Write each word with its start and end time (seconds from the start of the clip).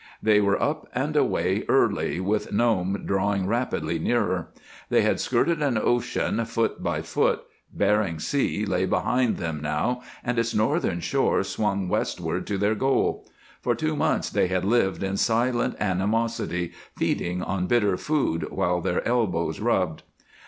They 0.19 0.41
were 0.41 0.59
up 0.59 0.89
and 0.95 1.15
away 1.15 1.63
early, 1.69 2.19
with 2.19 2.51
Nome 2.51 3.03
drawing 3.05 3.45
rapidly 3.45 3.99
nearer. 3.99 4.49
They 4.89 5.03
had 5.03 5.19
skirted 5.19 5.61
an 5.61 5.77
ocean, 5.77 6.43
foot 6.45 6.81
by 6.81 7.03
foot; 7.03 7.41
Bering 7.71 8.17
Sea 8.17 8.65
lay 8.65 8.87
behind 8.87 9.37
them, 9.37 9.59
now, 9.61 10.01
and 10.23 10.39
its 10.39 10.55
northern 10.55 11.01
shore 11.01 11.43
swung 11.43 11.87
westward 11.87 12.47
to 12.47 12.57
their 12.57 12.73
goal. 12.73 13.29
For 13.61 13.75
two 13.75 13.95
months 13.95 14.31
they 14.31 14.47
had 14.47 14.65
lived 14.65 15.03
in 15.03 15.17
silent 15.17 15.75
animosity, 15.79 16.71
feeding 16.97 17.43
on 17.43 17.67
bitter 17.67 17.95
food 17.95 18.49
while 18.49 18.81
their 18.81 19.07
elbows 19.07 19.59
rubbed. 19.59 20.01